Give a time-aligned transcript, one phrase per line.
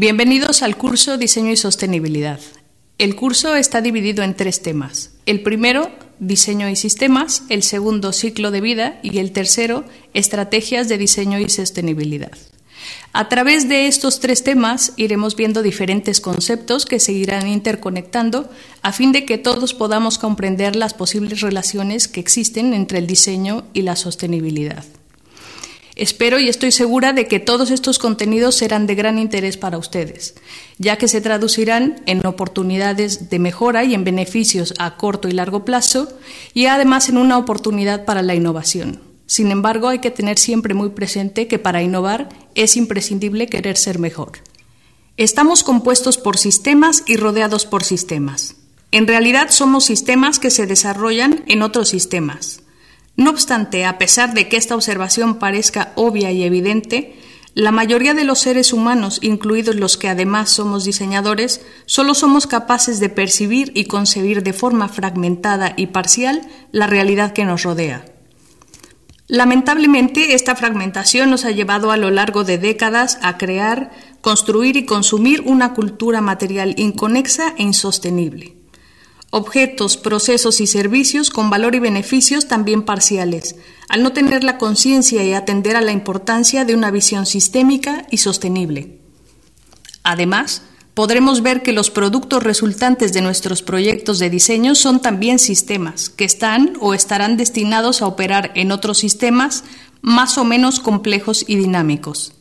[0.00, 2.38] Bienvenidos al curso Diseño y Sostenibilidad.
[2.98, 5.10] El curso está dividido en tres temas.
[5.26, 5.90] El primero,
[6.20, 9.84] Diseño y Sistemas, el segundo, Ciclo de Vida y el tercero,
[10.14, 12.30] Estrategias de Diseño y Sostenibilidad.
[13.12, 18.48] A través de estos tres temas iremos viendo diferentes conceptos que se irán interconectando
[18.82, 23.64] a fin de que todos podamos comprender las posibles relaciones que existen entre el diseño
[23.72, 24.84] y la sostenibilidad.
[25.98, 30.36] Espero y estoy segura de que todos estos contenidos serán de gran interés para ustedes,
[30.78, 35.64] ya que se traducirán en oportunidades de mejora y en beneficios a corto y largo
[35.64, 36.08] plazo,
[36.54, 39.00] y además en una oportunidad para la innovación.
[39.26, 43.98] Sin embargo, hay que tener siempre muy presente que para innovar es imprescindible querer ser
[43.98, 44.38] mejor.
[45.16, 48.54] Estamos compuestos por sistemas y rodeados por sistemas.
[48.92, 52.60] En realidad somos sistemas que se desarrollan en otros sistemas.
[53.18, 57.18] No obstante, a pesar de que esta observación parezca obvia y evidente,
[57.52, 63.00] la mayoría de los seres humanos, incluidos los que además somos diseñadores, solo somos capaces
[63.00, 68.04] de percibir y concebir de forma fragmentada y parcial la realidad que nos rodea.
[69.26, 74.86] Lamentablemente, esta fragmentación nos ha llevado a lo largo de décadas a crear, construir y
[74.86, 78.57] consumir una cultura material inconexa e insostenible
[79.30, 83.56] objetos, procesos y servicios con valor y beneficios también parciales,
[83.88, 88.18] al no tener la conciencia y atender a la importancia de una visión sistémica y
[88.18, 88.98] sostenible.
[90.02, 90.62] Además,
[90.94, 96.24] podremos ver que los productos resultantes de nuestros proyectos de diseño son también sistemas, que
[96.24, 99.64] están o estarán destinados a operar en otros sistemas
[100.00, 102.32] más o menos complejos y dinámicos.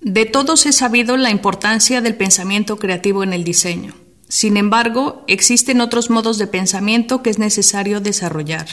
[0.00, 4.05] De todos he sabido la importancia del pensamiento creativo en el diseño.
[4.28, 8.66] Sin embargo, existen otros modos de pensamiento que es necesario desarrollar.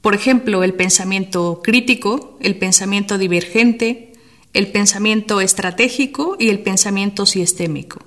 [0.00, 4.12] Por ejemplo, el pensamiento crítico, el pensamiento divergente,
[4.54, 8.04] el pensamiento estratégico y el pensamiento sistémico.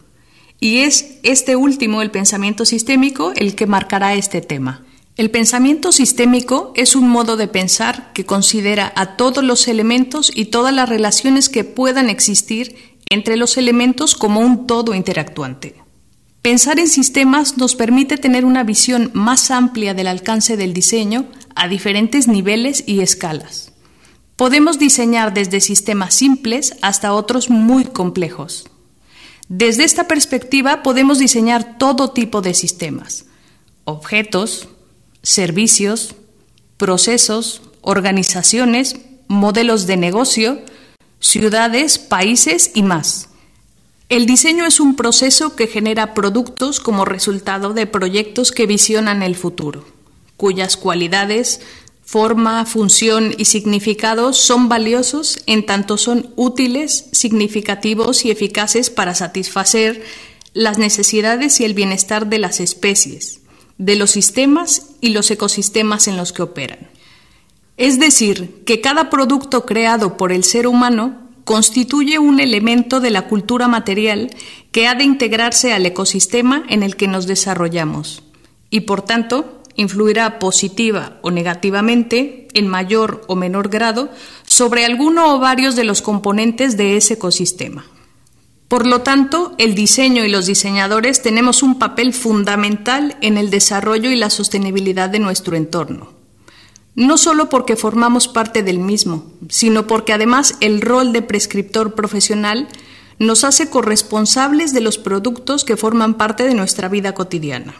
[0.59, 4.83] Y es este último, el pensamiento sistémico, el que marcará este tema.
[5.17, 10.45] El pensamiento sistémico es un modo de pensar que considera a todos los elementos y
[10.45, 15.84] todas las relaciones que puedan existir entre los elementos como un todo interactuante.
[16.45, 21.25] Pensar en sistemas nos permite tener una visión más amplia del alcance del diseño
[21.55, 23.71] a diferentes niveles y escalas.
[24.35, 28.69] Podemos diseñar desde sistemas simples hasta otros muy complejos.
[29.47, 33.25] Desde esta perspectiva podemos diseñar todo tipo de sistemas,
[33.83, 34.67] objetos,
[35.23, 36.13] servicios,
[36.77, 38.97] procesos, organizaciones,
[39.27, 40.61] modelos de negocio,
[41.19, 43.29] ciudades, países y más.
[44.07, 49.35] El diseño es un proceso que genera productos como resultado de proyectos que visionan el
[49.35, 49.83] futuro,
[50.37, 51.61] cuyas cualidades,
[52.03, 60.03] forma, función y significado son valiosos en tanto son útiles, significativos y eficaces para satisfacer
[60.53, 63.41] las necesidades y el bienestar de las especies,
[63.79, 66.91] de los sistemas y los ecosistemas en los que operan.
[67.77, 73.27] Es decir, que cada producto creado por el ser humano constituye un elemento de la
[73.27, 74.31] cultura material
[74.71, 78.23] que ha de integrarse al ecosistema en el que nos desarrollamos
[78.69, 84.09] y, por tanto, influirá positiva o negativamente, en mayor o menor grado,
[84.45, 87.85] sobre alguno o varios de los componentes de ese ecosistema.
[88.67, 94.09] Por lo tanto, el diseño y los diseñadores tenemos un papel fundamental en el desarrollo
[94.09, 96.24] y la sostenibilidad de nuestro entorno
[96.95, 102.67] no solo porque formamos parte del mismo, sino porque además el rol de prescriptor profesional
[103.19, 107.75] nos hace corresponsables de los productos que forman parte de nuestra vida cotidiana,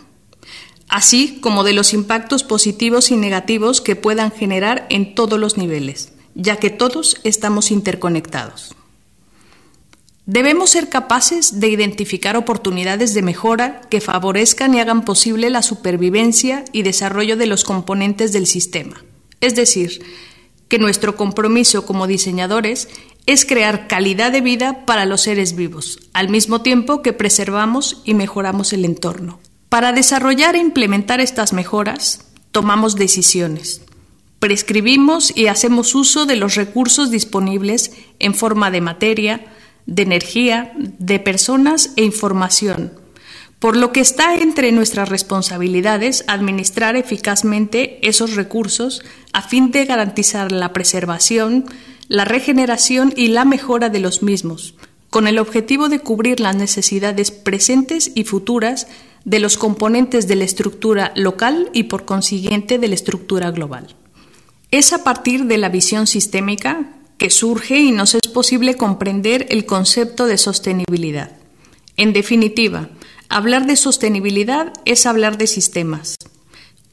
[0.88, 6.14] así como de los impactos positivos y negativos que puedan generar en todos los niveles,
[6.36, 8.76] ya que todos estamos interconectados.
[10.26, 16.66] Debemos ser capaces de identificar oportunidades de mejora que favorezcan y hagan posible la supervivencia
[16.72, 19.04] y desarrollo de los componentes del sistema.
[19.40, 20.04] Es decir,
[20.68, 22.90] que nuestro compromiso como diseñadores
[23.28, 28.16] es crear calidad de vida para los seres vivos, al mismo tiempo que preservamos y
[28.16, 29.40] mejoramos el entorno.
[29.70, 33.82] Para desarrollar e implementar estas mejoras, tomamos decisiones.
[34.40, 39.46] Prescribimos y hacemos uso de los recursos disponibles en forma de materia,
[39.86, 42.94] de energía, de personas e información,
[43.60, 49.04] por lo que está entre nuestras responsabilidades administrar eficazmente esos recursos
[49.34, 51.66] a fin de garantizar la preservación,
[52.08, 54.76] la regeneración y la mejora de los mismos,
[55.10, 58.88] con el objetivo de cubrir las necesidades presentes y futuras
[59.24, 63.96] de los componentes de la estructura local y por consiguiente de la estructura global.
[64.72, 69.66] Es a partir de la visión sistémica que surge y nos es posible comprender el
[69.66, 71.32] concepto de sostenibilidad.
[71.98, 72.90] En definitiva,
[73.30, 76.16] hablar de sostenibilidad es hablar de sistemas.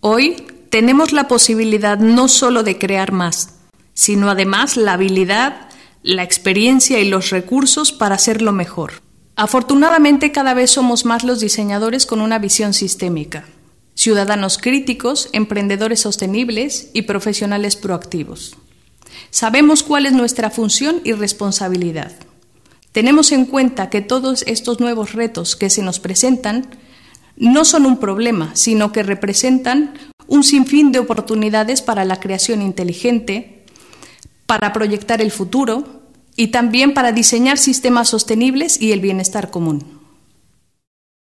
[0.00, 0.36] Hoy
[0.70, 3.54] tenemos la posibilidad no solo de crear más,
[3.94, 5.69] sino además la habilidad,
[6.02, 8.94] la experiencia y los recursos para hacerlo mejor.
[9.36, 13.44] Afortunadamente cada vez somos más los diseñadores con una visión sistémica,
[13.94, 18.56] ciudadanos críticos, emprendedores sostenibles y profesionales proactivos.
[19.30, 22.12] Sabemos cuál es nuestra función y responsabilidad.
[22.92, 26.66] Tenemos en cuenta que todos estos nuevos retos que se nos presentan
[27.36, 29.94] no son un problema, sino que representan
[30.26, 33.64] un sinfín de oportunidades para la creación inteligente,
[34.46, 36.02] para proyectar el futuro
[36.36, 40.01] y también para diseñar sistemas sostenibles y el bienestar común.